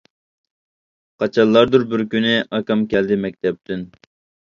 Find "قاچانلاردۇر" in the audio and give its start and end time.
1.23-1.85